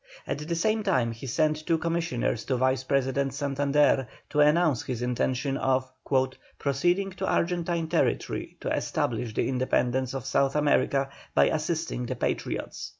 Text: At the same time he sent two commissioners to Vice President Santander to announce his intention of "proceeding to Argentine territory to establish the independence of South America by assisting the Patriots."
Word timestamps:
At 0.25 0.39
the 0.39 0.55
same 0.55 0.81
time 0.81 1.11
he 1.11 1.27
sent 1.27 1.67
two 1.67 1.77
commissioners 1.77 2.43
to 2.45 2.55
Vice 2.57 2.83
President 2.83 3.35
Santander 3.35 4.07
to 4.31 4.39
announce 4.39 4.81
his 4.81 5.03
intention 5.03 5.57
of 5.57 5.91
"proceeding 6.57 7.11
to 7.11 7.27
Argentine 7.27 7.87
territory 7.87 8.57
to 8.61 8.75
establish 8.75 9.35
the 9.35 9.47
independence 9.47 10.15
of 10.15 10.25
South 10.25 10.55
America 10.55 11.11
by 11.35 11.49
assisting 11.49 12.07
the 12.07 12.15
Patriots." 12.15 12.89